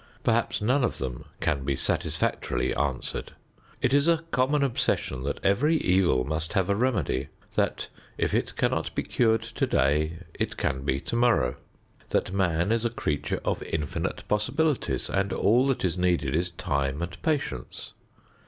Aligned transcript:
Perhaps 0.23 0.63
none 0.63 0.83
of 0.83 0.97
them 0.97 1.25
can 1.41 1.63
be 1.63 1.75
satisfactorily 1.75 2.73
answered. 2.73 3.33
It 3.83 3.93
is 3.93 4.07
a 4.07 4.23
common 4.31 4.63
obsession 4.63 5.21
that 5.25 5.39
every 5.43 5.77
evil 5.77 6.23
must 6.23 6.53
have 6.53 6.71
a 6.71 6.75
remedy; 6.75 7.27
that 7.53 7.87
if 8.17 8.33
it 8.33 8.55
cannot 8.55 8.95
be 8.95 9.03
cured 9.03 9.43
today, 9.43 10.17
it 10.33 10.57
can 10.57 10.81
be 10.83 10.99
tomorrow; 10.99 11.55
that 12.09 12.33
man 12.33 12.71
is 12.71 12.83
a 12.83 12.89
creature 12.89 13.41
of 13.45 13.61
infinite 13.61 14.27
possibilities 14.27 15.07
and 15.07 15.31
all 15.31 15.67
that 15.67 15.85
is 15.85 15.99
needed 15.99 16.35
is 16.35 16.49
time 16.49 17.03
and 17.03 17.21
patience. 17.21 17.93